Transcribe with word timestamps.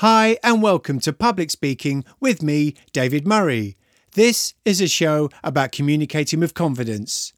Hi, 0.00 0.38
and 0.44 0.62
welcome 0.62 1.00
to 1.00 1.12
Public 1.12 1.50
Speaking 1.50 2.04
with 2.20 2.40
me, 2.40 2.76
David 2.92 3.26
Murray. 3.26 3.76
This 4.12 4.54
is 4.64 4.80
a 4.80 4.86
show 4.86 5.28
about 5.42 5.72
communicating 5.72 6.38
with 6.38 6.54
confidence. 6.54 7.32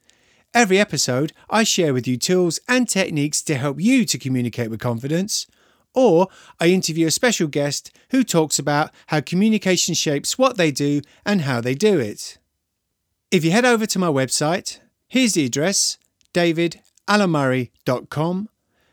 Every 0.52 0.78
episode, 0.78 1.32
I 1.48 1.62
share 1.62 1.94
with 1.94 2.06
you 2.06 2.18
tools 2.18 2.60
and 2.68 2.86
techniques 2.86 3.40
to 3.44 3.54
help 3.54 3.80
you 3.80 4.04
to 4.04 4.18
communicate 4.18 4.68
with 4.68 4.78
confidence, 4.78 5.46
or 5.94 6.28
I 6.60 6.66
interview 6.66 7.06
a 7.06 7.10
special 7.10 7.48
guest 7.48 7.96
who 8.10 8.22
talks 8.22 8.58
about 8.58 8.90
how 9.06 9.22
communication 9.22 9.94
shapes 9.94 10.36
what 10.36 10.58
they 10.58 10.70
do 10.70 11.00
and 11.24 11.40
how 11.40 11.62
they 11.62 11.74
do 11.74 11.98
it. 11.98 12.36
If 13.30 13.42
you 13.42 13.52
head 13.52 13.64
over 13.64 13.86
to 13.86 13.98
my 13.98 14.08
website, 14.08 14.80
here's 15.08 15.32
the 15.32 15.46
address 15.46 15.96
davidalamurray.com 16.34 18.50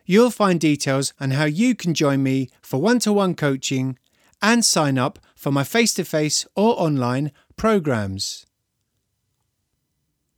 you'll 0.08 0.32
find 0.32 0.60
details 0.60 1.14
on 1.20 1.32
how 1.32 1.46
you 1.46 1.76
can 1.76 1.94
join 1.94 2.24
me 2.24 2.50
for 2.64 2.82
one 2.82 2.98
to 2.98 3.14
one 3.14 3.36
coaching 3.36 4.00
and 4.42 4.66
sign 4.66 4.98
up 4.98 5.20
for 5.36 5.52
my 5.52 5.64
face 5.64 5.94
to 5.94 6.04
face 6.04 6.48
or 6.56 6.80
online 6.82 7.32
programs. 7.58 8.48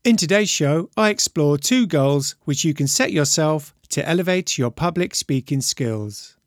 In 0.03 0.17
today's 0.17 0.49
show, 0.49 0.89
I 0.97 1.09
explore 1.09 1.57
two 1.57 1.85
goals 1.85 2.35
which 2.43 2.65
you 2.65 2.73
can 2.73 2.87
set 2.87 3.11
yourself 3.11 3.75
to 3.89 4.07
elevate 4.07 4.57
your 4.57 4.71
public 4.71 5.13
speaking 5.13 5.61
skills. 5.61 6.37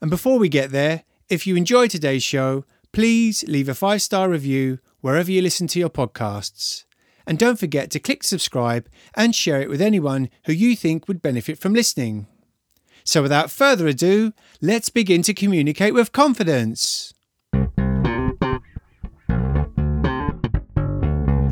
And 0.00 0.10
before 0.10 0.38
we 0.38 0.48
get 0.48 0.70
there, 0.70 1.04
if 1.28 1.46
you 1.46 1.56
enjoy 1.56 1.88
today's 1.88 2.22
show, 2.22 2.64
please 2.92 3.44
leave 3.48 3.68
a 3.68 3.74
five 3.74 4.02
star 4.02 4.28
review 4.28 4.78
wherever 5.00 5.30
you 5.30 5.42
listen 5.42 5.66
to 5.68 5.78
your 5.78 5.90
podcasts. 5.90 6.84
And 7.26 7.38
don't 7.38 7.58
forget 7.58 7.90
to 7.92 8.00
click 8.00 8.22
subscribe 8.22 8.88
and 9.14 9.34
share 9.34 9.62
it 9.62 9.68
with 9.68 9.80
anyone 9.80 10.28
who 10.44 10.52
you 10.52 10.76
think 10.76 11.08
would 11.08 11.22
benefit 11.22 11.58
from 11.58 11.72
listening. 11.72 12.26
So, 13.04 13.22
without 13.22 13.50
further 13.50 13.88
ado, 13.88 14.32
let's 14.60 14.88
begin 14.88 15.22
to 15.22 15.34
communicate 15.34 15.94
with 15.94 16.12
confidence. 16.12 17.12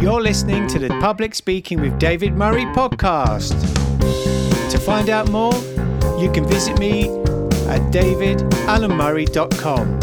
You're 0.00 0.22
listening 0.22 0.68
to 0.68 0.78
the 0.78 0.88
Public 1.00 1.34
Speaking 1.34 1.80
with 1.80 1.98
David 1.98 2.34
Murray 2.34 2.66
podcast. 2.66 3.58
To 4.70 4.78
find 4.78 5.10
out 5.10 5.28
more, 5.30 5.52
you 6.18 6.30
can 6.32 6.46
visit 6.46 6.78
me 6.78 7.08
at 7.68 7.80
davidalamurray.com. 7.92 10.00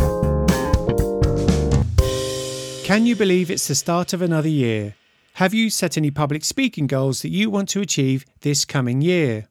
Can 2.84 3.06
you 3.06 3.16
believe 3.16 3.50
it's 3.52 3.68
the 3.68 3.76
start 3.76 4.14
of 4.14 4.22
another 4.22 4.48
year? 4.48 4.96
Have 5.34 5.54
you 5.54 5.70
set 5.70 5.98
any 5.98 6.10
public 6.10 6.46
speaking 6.46 6.88
goals 6.88 7.22
that 7.22 7.30
you 7.30 7.50
want 7.50 7.68
to 7.70 7.82
achieve 7.82 8.26
this 8.42 8.66
coming 8.66 9.02
year? 9.02 9.48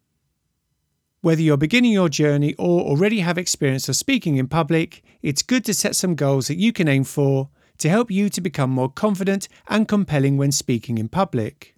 Whether 1.26 1.42
you're 1.42 1.56
beginning 1.56 1.90
your 1.90 2.08
journey 2.08 2.54
or 2.54 2.82
already 2.82 3.18
have 3.18 3.36
experience 3.36 3.88
of 3.88 3.96
speaking 3.96 4.36
in 4.36 4.46
public, 4.46 5.02
it's 5.22 5.42
good 5.42 5.64
to 5.64 5.74
set 5.74 5.96
some 5.96 6.14
goals 6.14 6.46
that 6.46 6.56
you 6.56 6.72
can 6.72 6.86
aim 6.86 7.02
for 7.02 7.50
to 7.78 7.88
help 7.88 8.12
you 8.12 8.28
to 8.28 8.40
become 8.40 8.70
more 8.70 8.88
confident 8.88 9.48
and 9.66 9.88
compelling 9.88 10.36
when 10.36 10.52
speaking 10.52 10.98
in 10.98 11.08
public. 11.08 11.74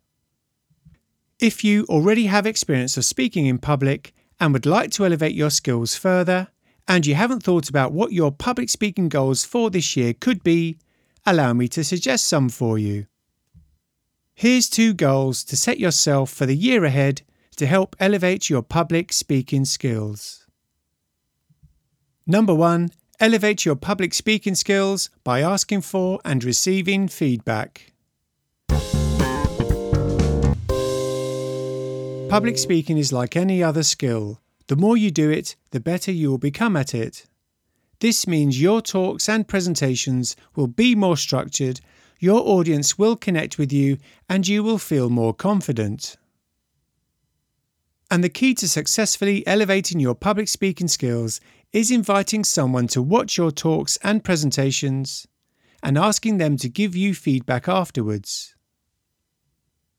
If 1.41 1.65
you 1.65 1.87
already 1.89 2.27
have 2.27 2.45
experience 2.45 2.99
of 2.99 3.07
speaking 3.07 3.47
in 3.47 3.57
public 3.57 4.13
and 4.39 4.53
would 4.53 4.67
like 4.67 4.91
to 4.91 5.07
elevate 5.07 5.35
your 5.35 5.49
skills 5.49 5.95
further, 5.95 6.49
and 6.87 7.07
you 7.07 7.15
haven't 7.15 7.43
thought 7.43 7.71
about 7.71 7.93
what 7.93 8.13
your 8.13 8.31
public 8.31 8.69
speaking 8.69 9.09
goals 9.09 9.47
for 9.47 9.71
this 9.71 9.97
year 9.97 10.13
could 10.13 10.43
be, 10.43 10.77
allow 11.25 11.55
me 11.55 11.69
to 11.69 11.83
suggest 11.83 12.27
some 12.27 12.51
for 12.51 12.77
you. 12.77 13.07
Here's 14.35 14.69
two 14.69 14.93
goals 14.93 15.43
to 15.45 15.57
set 15.57 15.81
yourself 15.81 16.29
for 16.29 16.45
the 16.45 16.55
year 16.55 16.85
ahead 16.85 17.23
to 17.59 17.67
help 17.67 17.95
elevate 18.01 18.49
your 18.49 18.63
public 18.63 19.13
speaking 19.13 19.65
skills. 19.65 20.47
Number 22.27 22.55
one, 22.55 22.91
elevate 23.21 23.65
your 23.65 23.75
public 23.75 24.15
speaking 24.15 24.55
skills 24.55 25.11
by 25.25 25.43
asking 25.43 25.83
for 25.83 26.21
and 26.25 26.45
receiving 26.45 27.09
feedback. 27.09 27.93
Public 32.29 32.59
speaking 32.59 32.99
is 32.99 33.13
like 33.13 33.35
any 33.37 33.63
other 33.63 33.83
skill. 33.83 34.41
The 34.69 34.77
more 34.77 34.97
you 34.97 35.11
do 35.11 35.31
it, 35.31 35.57
the 35.71 35.81
better 35.81 36.13
you 36.13 36.31
will 36.31 36.39
become 36.39 36.77
at 36.77 36.95
it. 36.95 37.27
This 38.01 38.27
means 38.27 38.61
your 38.61 38.81
talks 38.83 39.29
and 39.29 39.49
presentations 39.49 40.37
will 40.55 40.69
be 40.69 40.95
more 40.95 41.17
structured, 41.17 41.81
your 42.21 42.41
audience 42.41 42.99
will 42.99 43.17
connect 43.17 43.59
with 43.59 43.73
you, 43.73 43.97
and 44.29 44.47
you 44.47 44.63
will 44.63 44.79
feel 44.79 45.09
more 45.09 45.35
confident. 45.35 46.17
And 48.11 48.25
the 48.25 48.29
key 48.29 48.55
to 48.55 48.69
successfully 48.69 49.47
elevating 49.47 50.01
your 50.01 50.15
public 50.15 50.49
speaking 50.49 50.89
skills 50.89 51.41
is 51.73 51.91
inviting 51.91 52.45
someone 52.45 52.87
to 52.89 53.03
watch 53.03 53.37
your 53.37 53.51
talks 53.51 53.99
and 54.03 54.25
presentations 54.25 55.27
and 55.83 55.99
asking 55.99 56.39
them 56.39 56.57
to 56.57 56.69
give 56.69 56.97
you 56.97 57.15
feedback 57.15 57.69
afterwards. 57.69 58.55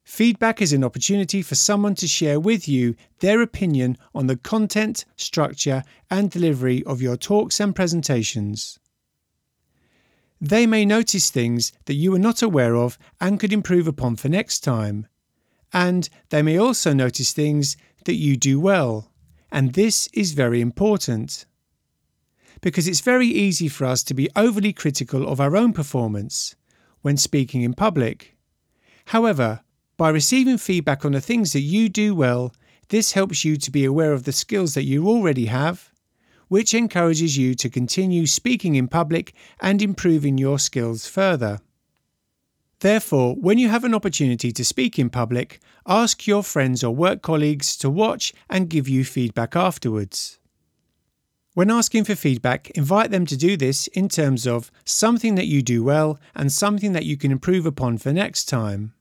Feedback 0.04 0.60
is 0.60 0.74
an 0.74 0.84
opportunity 0.84 1.44
for 1.44 1.54
someone 1.54 1.94
to 1.94 2.08
share 2.08 2.40
with 2.40 2.68
you 2.68 2.96
their 3.20 3.44
opinion 3.44 3.96
on 4.16 4.26
the 4.26 4.38
content, 4.38 5.06
structure, 5.16 5.84
and 6.10 6.32
delivery 6.32 6.84
of 6.86 7.00
your 7.00 7.16
talks 7.16 7.60
and 7.60 7.76
presentations. 7.76 8.80
They 10.42 10.66
may 10.66 10.84
notice 10.84 11.30
things 11.30 11.72
that 11.86 11.94
you 11.94 12.12
were 12.12 12.20
not 12.20 12.42
aware 12.42 12.76
of 12.76 12.98
and 13.22 13.40
could 13.40 13.54
improve 13.54 13.88
upon 13.88 14.16
for 14.16 14.30
next 14.30 14.62
time. 14.62 15.06
And 15.72 16.10
they 16.30 16.42
may 16.42 16.58
also 16.58 16.92
notice 16.92 17.32
things 17.32 17.78
that 18.06 18.16
you 18.16 18.38
do 18.38 18.60
well. 18.60 19.12
And 19.52 19.74
this 19.74 20.08
is 20.14 20.34
very 20.34 20.62
important. 20.62 21.46
Because 22.62 22.88
it's 22.88 23.00
very 23.02 23.28
easy 23.28 23.68
for 23.68 23.86
us 23.86 24.04
to 24.04 24.14
be 24.14 24.30
overly 24.36 24.74
critical 24.74 25.28
of 25.28 25.40
our 25.40 25.56
own 25.56 25.74
performance 25.74 26.56
when 27.02 27.18
speaking 27.18 27.62
in 27.62 27.74
public. 27.74 28.36
However, 29.06 29.62
by 29.98 30.10
receiving 30.10 30.58
feedback 30.58 31.04
on 31.04 31.14
the 31.14 31.22
things 31.22 31.54
that 31.54 31.62
you 31.62 31.90
do 31.90 32.14
well, 32.14 32.54
this 32.90 33.14
helps 33.14 33.46
you 33.46 33.58
to 33.58 33.72
be 33.72 33.86
aware 33.86 34.14
of 34.14 34.24
the 34.24 34.32
skills 34.32 34.74
that 34.74 34.84
you 34.84 35.08
already 35.08 35.46
have, 35.46 35.92
which 36.48 36.74
encourages 36.74 37.38
you 37.38 37.54
to 37.56 37.70
continue 37.70 38.26
speaking 38.26 38.76
in 38.76 38.88
public 38.88 39.34
and 39.62 39.82
improving 39.82 40.38
your 40.38 40.60
skills 40.60 41.08
further. 41.08 41.60
Therefore, 42.80 43.36
when 43.36 43.58
you 43.58 43.68
have 43.68 43.84
an 43.84 43.94
opportunity 43.94 44.52
to 44.54 44.64
speak 44.64 44.98
in 44.98 45.10
public, 45.10 45.60
ask 45.86 46.26
your 46.26 46.44
friends 46.44 46.84
or 46.84 46.96
work 46.96 47.22
colleagues 47.22 47.76
to 47.78 47.90
watch 47.90 48.34
and 48.50 48.70
give 48.70 48.88
you 48.88 49.04
feedback 49.04 49.56
afterwards. 49.56 50.40
When 51.56 51.72
asking 51.72 52.06
for 52.06 52.16
feedback, 52.16 52.70
invite 52.72 53.12
them 53.12 53.26
to 53.26 53.36
do 53.36 53.58
this 53.58 53.88
in 53.88 54.08
terms 54.08 54.48
of 54.48 54.72
something 54.86 55.36
that 55.36 55.48
you 55.48 55.62
do 55.62 55.84
well 55.84 56.20
and 56.34 56.52
something 56.52 56.94
that 56.94 57.06
you 57.06 57.18
can 57.18 57.32
improve 57.32 57.66
upon 57.66 57.98
for 57.98 58.14
next 58.14 58.46
time. 58.46 58.94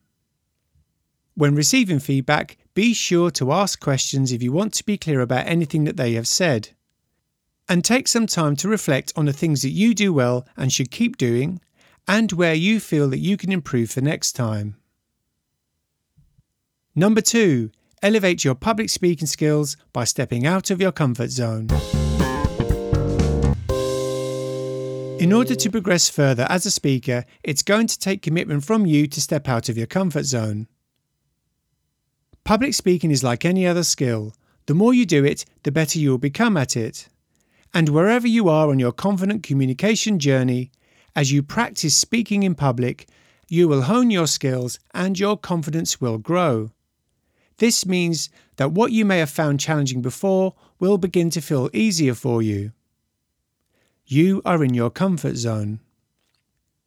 When 1.34 1.54
receiving 1.54 2.00
feedback, 2.00 2.56
be 2.74 2.94
sure 2.94 3.30
to 3.32 3.52
ask 3.52 3.78
questions 3.78 4.32
if 4.32 4.42
you 4.42 4.50
want 4.50 4.74
to 4.74 4.84
be 4.84 4.98
clear 4.98 5.20
about 5.20 5.46
anything 5.46 5.84
that 5.84 5.96
they 5.96 6.14
have 6.14 6.26
said. 6.26 6.70
And 7.68 7.84
take 7.84 8.08
some 8.08 8.26
time 8.26 8.56
to 8.56 8.68
reflect 8.68 9.12
on 9.14 9.26
the 9.26 9.32
things 9.32 9.62
that 9.62 9.70
you 9.70 9.94
do 9.94 10.12
well 10.12 10.48
and 10.56 10.72
should 10.72 10.90
keep 10.90 11.16
doing, 11.16 11.60
and 12.08 12.32
where 12.32 12.54
you 12.54 12.80
feel 12.80 13.08
that 13.10 13.18
you 13.18 13.36
can 13.36 13.52
improve 13.52 13.90
for 13.90 14.00
next 14.00 14.32
time. 14.32 14.76
Number 16.94 17.20
two, 17.20 17.70
elevate 18.02 18.44
your 18.44 18.54
public 18.54 18.88
speaking 18.88 19.26
skills 19.26 19.76
by 19.92 20.04
stepping 20.04 20.46
out 20.46 20.70
of 20.70 20.80
your 20.80 20.90
comfort 20.90 21.30
zone. 21.30 21.68
In 25.20 25.32
order 25.32 25.54
to 25.56 25.70
progress 25.70 26.08
further 26.08 26.46
as 26.48 26.64
a 26.64 26.70
speaker, 26.70 27.24
it's 27.42 27.62
going 27.62 27.88
to 27.88 27.98
take 27.98 28.22
commitment 28.22 28.64
from 28.64 28.86
you 28.86 29.06
to 29.08 29.20
step 29.20 29.48
out 29.48 29.68
of 29.68 29.76
your 29.76 29.86
comfort 29.86 30.24
zone. 30.24 30.68
Public 32.44 32.72
speaking 32.72 33.10
is 33.10 33.24
like 33.24 33.44
any 33.44 33.66
other 33.66 33.82
skill. 33.82 34.32
The 34.66 34.74
more 34.74 34.94
you 34.94 35.04
do 35.04 35.24
it, 35.24 35.44
the 35.64 35.72
better 35.72 35.98
you 35.98 36.10
will 36.10 36.18
become 36.18 36.56
at 36.56 36.76
it. 36.76 37.08
And 37.74 37.90
wherever 37.90 38.26
you 38.26 38.48
are 38.48 38.70
on 38.70 38.78
your 38.78 38.92
confident 38.92 39.42
communication 39.42 40.18
journey, 40.18 40.70
as 41.14 41.32
you 41.32 41.42
practice 41.42 41.96
speaking 41.96 42.42
in 42.42 42.54
public, 42.54 43.08
you 43.48 43.68
will 43.68 43.82
hone 43.82 44.10
your 44.10 44.26
skills 44.26 44.78
and 44.92 45.18
your 45.18 45.36
confidence 45.36 46.00
will 46.00 46.18
grow. 46.18 46.70
This 47.58 47.86
means 47.86 48.30
that 48.56 48.72
what 48.72 48.92
you 48.92 49.04
may 49.04 49.18
have 49.18 49.30
found 49.30 49.60
challenging 49.60 50.02
before 50.02 50.54
will 50.78 50.98
begin 50.98 51.30
to 51.30 51.40
feel 51.40 51.70
easier 51.72 52.14
for 52.14 52.40
you. 52.42 52.72
You 54.06 54.42
are 54.44 54.62
in 54.62 54.74
your 54.74 54.90
comfort 54.90 55.36
zone. 55.36 55.80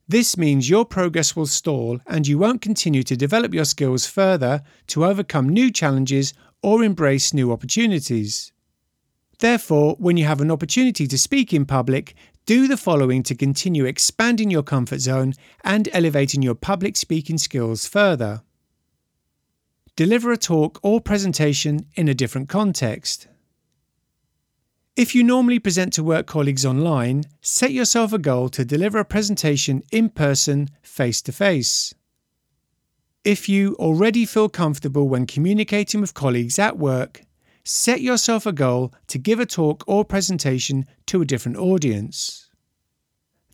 This 0.07 0.38
means 0.38 0.69
your 0.69 0.85
progress 0.85 1.35
will 1.35 1.45
stall 1.45 2.00
and 2.07 2.27
you 2.27 2.38
won't 2.38 2.62
continue 2.62 3.03
to 3.03 3.15
develop 3.15 3.53
your 3.53 3.65
skills 3.65 4.06
further 4.06 4.62
to 4.88 5.06
overcome 5.06 5.47
new 5.47 5.71
challenges 5.71 6.33
or 6.62 6.83
embrace 6.83 7.33
new 7.33 7.51
opportunities. 7.51 8.51
Therefore, 9.39 9.95
when 10.00 10.18
you 10.18 10.25
have 10.25 10.41
an 10.41 10.51
opportunity 10.51 11.07
to 11.07 11.18
speak 11.18 11.53
in 11.53 11.65
public, 11.65 12.13
do 12.46 12.68
the 12.68 12.78
following 12.78 13.24
to 13.24 13.36
continue 13.36 13.86
expanding 13.86 14.50
your 14.50 14.64
comfort 14.64 15.00
zone 15.00 15.34
and 15.64 15.88
elevating 15.94 16.42
your 16.42 16.56
public 16.56 16.98
speaking 16.98 17.38
skills 17.38 17.88
further. 17.88 18.42
Deliver 19.96 20.32
a 20.32 20.38
talk 20.38 20.80
or 20.82 21.00
presentation 21.02 21.86
in 21.96 22.08
a 22.08 22.14
different 22.14 22.50
context. 22.50 23.28
If 24.96 25.16
you 25.16 25.24
normally 25.24 25.60
present 25.60 25.94
to 25.94 26.04
work 26.04 26.28
colleagues 26.28 26.66
online, 26.66 27.24
set 27.42 27.72
yourself 27.72 28.12
a 28.12 28.20
goal 28.20 28.50
to 28.50 28.66
deliver 28.66 29.00
a 29.00 29.06
presentation 29.06 29.84
in 29.92 30.10
person, 30.10 30.70
face 30.82 31.22
to 31.24 31.32
face. 31.32 31.94
If 33.24 33.48
you 33.48 33.76
already 33.76 34.26
feel 34.26 34.50
comfortable 34.50 35.08
when 35.08 35.28
communicating 35.28 36.02
with 36.02 36.14
colleagues 36.14 36.58
at 36.58 36.78
work, 36.78 37.22
set 37.71 38.01
yourself 38.01 38.45
a 38.45 38.51
goal 38.51 38.94
to 39.07 39.18
give 39.18 39.39
a 39.39 39.45
talk 39.45 39.83
or 39.88 40.03
presentation 40.03 40.85
to 41.06 41.21
a 41.21 41.25
different 41.25 41.57
audience. 41.57 42.50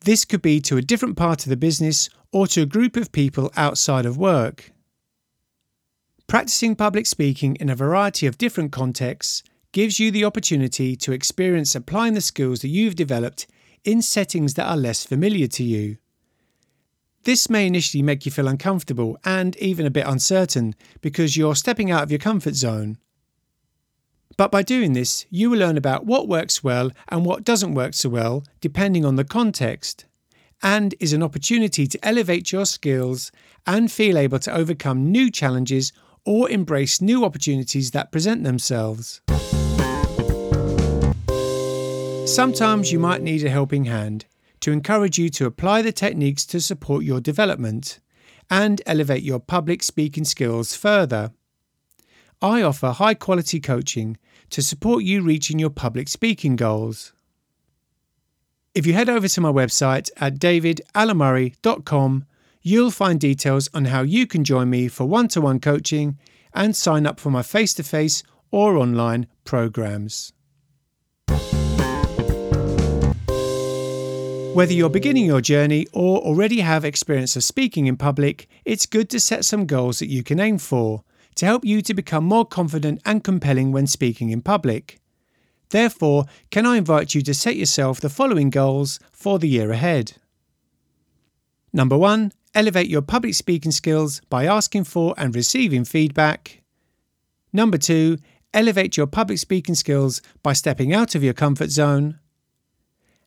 This 0.03 0.25
could 0.25 0.41
be 0.41 0.59
to 0.61 0.77
a 0.77 0.81
different 0.81 1.17
part 1.17 1.43
of 1.43 1.49
the 1.49 1.57
business 1.57 2.09
or 2.31 2.47
to 2.47 2.63
a 2.63 2.65
group 2.65 2.97
of 2.97 3.11
people 3.11 3.51
outside 3.55 4.05
of 4.05 4.17
work. 4.17 4.71
Practicing 6.27 6.75
public 6.75 7.05
speaking 7.05 7.55
in 7.57 7.69
a 7.69 7.75
variety 7.75 8.27
of 8.27 8.37
different 8.37 8.71
contexts 8.71 9.43
gives 9.71 9.99
you 9.99 10.11
the 10.11 10.25
opportunity 10.25 10.95
to 10.95 11.11
experience 11.11 11.75
applying 11.75 12.13
the 12.13 12.21
skills 12.21 12.61
that 12.61 12.69
you've 12.69 12.95
developed 12.95 13.47
in 13.83 14.01
settings 14.01 14.55
that 14.55 14.67
are 14.67 14.77
less 14.77 15.05
familiar 15.05 15.47
to 15.47 15.63
you. 15.63 15.97
This 17.23 17.49
may 17.49 17.67
initially 17.67 18.01
make 18.01 18.25
you 18.25 18.31
feel 18.31 18.47
uncomfortable 18.47 19.17
and 19.23 19.55
even 19.57 19.85
a 19.85 19.91
bit 19.91 20.07
uncertain 20.07 20.75
because 21.01 21.37
you're 21.37 21.55
stepping 21.55 21.91
out 21.91 22.03
of 22.03 22.11
your 22.11 22.19
comfort 22.19 22.55
zone. 22.55 22.97
But 24.37 24.51
by 24.51 24.61
doing 24.61 24.93
this, 24.93 25.25
you 25.31 25.49
will 25.49 25.57
learn 25.57 25.77
about 25.77 26.05
what 26.05 26.27
works 26.27 26.63
well 26.63 26.91
and 27.09 27.25
what 27.25 27.43
doesn't 27.43 27.73
work 27.73 27.95
so 27.95 28.09
well, 28.09 28.43
depending 28.61 29.03
on 29.03 29.15
the 29.15 29.23
context, 29.23 30.05
and 30.61 30.93
is 30.99 31.11
an 31.11 31.23
opportunity 31.23 31.87
to 31.87 32.05
elevate 32.07 32.51
your 32.51 32.67
skills 32.67 33.31
and 33.65 33.91
feel 33.91 34.15
able 34.15 34.37
to 34.39 34.53
overcome 34.53 35.11
new 35.11 35.31
challenges 35.31 35.91
or 36.23 36.51
embrace 36.51 37.01
new 37.01 37.25
opportunities 37.25 37.91
that 37.91 38.11
present 38.11 38.43
themselves. 38.43 39.21
Sometimes 42.27 42.91
you 42.91 42.99
might 42.99 43.23
need 43.23 43.43
a 43.43 43.49
helping 43.49 43.85
hand 43.85 44.25
to 44.59 44.71
encourage 44.71 45.17
you 45.17 45.29
to 45.29 45.47
apply 45.47 45.81
the 45.81 45.91
techniques 45.91 46.45
to 46.45 46.61
support 46.61 47.03
your 47.03 47.19
development 47.19 47.99
and 48.51 48.83
elevate 48.85 49.23
your 49.23 49.39
public 49.39 49.81
speaking 49.81 50.25
skills 50.25 50.75
further. 50.75 51.31
I 52.39 52.61
offer 52.61 52.91
high 52.91 53.15
quality 53.15 53.59
coaching 53.59 54.17
to 54.49 54.61
support 54.61 55.03
you 55.03 55.21
reaching 55.21 55.59
your 55.59 55.69
public 55.69 56.07
speaking 56.07 56.55
goals. 56.55 57.13
If 58.73 58.85
you 58.85 58.93
head 58.93 59.09
over 59.09 59.27
to 59.27 59.41
my 59.41 59.51
website 59.51 60.09
at 60.17 60.35
davidallamurray.com, 60.35 62.25
you'll 62.61 62.91
find 62.91 63.19
details 63.19 63.69
on 63.73 63.85
how 63.85 64.01
you 64.01 64.27
can 64.27 64.43
join 64.43 64.69
me 64.69 64.87
for 64.87 65.05
one 65.05 65.27
to 65.29 65.41
one 65.41 65.59
coaching 65.59 66.17
and 66.53 66.75
sign 66.75 67.05
up 67.05 67.19
for 67.19 67.31
my 67.31 67.41
face 67.41 67.73
to 67.75 67.83
face 67.83 68.23
or 68.51 68.77
online 68.77 69.27
programs. 69.45 70.33
Whether 74.57 74.73
you're 74.73 74.89
beginning 74.89 75.25
your 75.25 75.41
journey 75.41 75.85
or 75.93 76.17
already 76.19 76.61
have 76.61 76.83
experience 76.83 77.35
of 77.35 77.43
speaking 77.43 77.85
in 77.85 77.95
public, 77.95 78.47
it's 78.65 78.87
good 78.87 79.07
to 79.11 79.19
set 79.19 79.45
some 79.45 79.67
goals 79.67 79.99
that 79.99 80.09
you 80.09 80.23
can 80.23 80.39
aim 80.39 80.57
for 80.57 81.03
to 81.37 81.45
help 81.45 81.63
you 81.63 81.81
to 81.81 81.93
become 81.93 82.25
more 82.25 82.45
confident 82.45 83.01
and 83.05 83.23
compelling 83.23 83.71
when 83.71 83.87
speaking 83.87 84.31
in 84.31 84.41
public. 84.41 84.99
Therefore, 85.69 86.25
can 86.49 86.65
I 86.65 86.75
invite 86.77 87.15
you 87.15 87.21
to 87.21 87.33
set 87.33 87.55
yourself 87.55 87.99
the 87.99 88.09
following 88.09 88.49
goals 88.49 88.99
for 89.11 89.39
the 89.39 89.47
year 89.47 89.71
ahead? 89.71 90.13
Number 91.73 91.97
one, 91.97 92.31
elevate 92.55 92.89
your 92.89 93.01
public 93.01 93.33
speaking 93.33 93.71
skills 93.71 94.21
by 94.29 94.45
asking 94.45 94.85
for 94.85 95.13
and 95.17 95.35
receiving 95.35 95.83
feedback. 95.85 96.61
Number 97.53 97.77
two, 97.77 98.17
elevate 98.53 98.97
your 98.97 99.07
public 99.07 99.39
speaking 99.39 99.75
skills 99.75 100.21
by 100.41 100.53
stepping 100.53 100.93
out 100.93 101.15
of 101.15 101.23
your 101.23 101.33
comfort 101.33 101.69
zone. 101.69 102.19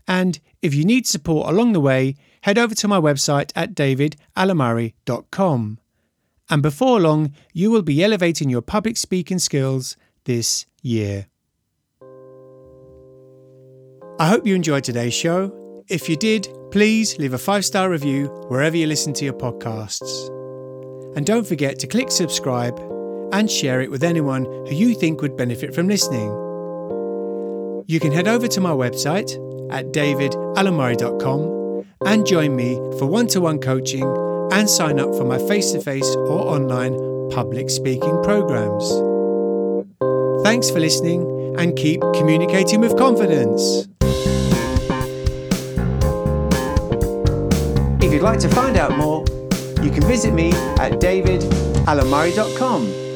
And 0.08 0.40
if 0.62 0.74
you 0.74 0.84
need 0.84 1.06
support 1.06 1.48
along 1.48 1.74
the 1.74 1.80
way, 1.80 2.16
head 2.42 2.58
over 2.58 2.74
to 2.74 2.88
my 2.88 3.00
website 3.00 3.52
at 3.54 3.74
davidallamurray.com 3.74 5.78
and 6.50 6.62
before 6.62 7.00
long, 7.00 7.32
you 7.52 7.70
will 7.70 7.82
be 7.82 8.02
elevating 8.02 8.50
your 8.50 8.60
public 8.60 8.96
speaking 8.96 9.38
skills 9.38 9.96
this 10.24 10.66
year. 10.82 11.26
I 14.18 14.26
hope 14.26 14.46
you 14.46 14.54
enjoyed 14.54 14.84
today's 14.84 15.14
show. 15.14 15.84
If 15.88 16.08
you 16.08 16.16
did, 16.16 16.48
please 16.70 17.16
leave 17.18 17.32
a 17.32 17.38
five 17.38 17.64
star 17.64 17.88
review 17.88 18.26
wherever 18.48 18.76
you 18.76 18.86
listen 18.86 19.12
to 19.14 19.24
your 19.24 19.34
podcasts. 19.34 20.28
And 21.16 21.24
don't 21.24 21.46
forget 21.46 21.78
to 21.78 21.86
click 21.86 22.10
subscribe 22.10 22.78
and 23.32 23.50
share 23.50 23.80
it 23.80 23.90
with 23.90 24.04
anyone 24.04 24.44
who 24.44 24.74
you 24.74 24.94
think 24.94 25.22
would 25.22 25.36
benefit 25.36 25.74
from 25.74 25.88
listening. 25.88 26.28
You 27.86 27.98
can 27.98 28.12
head 28.12 28.28
over 28.28 28.46
to 28.48 28.60
my 28.60 28.72
website 28.72 29.32
at 29.72 29.86
davidallamurray.com 29.86 31.86
and 32.06 32.26
join 32.26 32.56
me 32.56 32.74
for 32.98 33.06
one 33.06 33.26
to 33.28 33.40
one 33.40 33.58
coaching 33.58 34.29
and 34.52 34.68
sign 34.68 35.00
up 35.00 35.14
for 35.16 35.24
my 35.24 35.38
face 35.38 35.72
to 35.72 35.80
face 35.80 36.14
or 36.16 36.54
online 36.54 36.94
public 37.30 37.70
speaking 37.70 38.22
programs. 38.22 38.84
Thanks 40.42 40.70
for 40.70 40.80
listening 40.80 41.56
and 41.58 41.76
keep 41.76 42.00
communicating 42.14 42.80
with 42.80 42.96
confidence. 42.96 43.86
If 48.02 48.12
you'd 48.12 48.22
like 48.22 48.40
to 48.40 48.48
find 48.48 48.76
out 48.76 48.96
more, 48.96 49.24
you 49.82 49.90
can 49.90 50.02
visit 50.02 50.34
me 50.34 50.52
at 50.78 51.00
davidallamurray.com. 51.00 53.09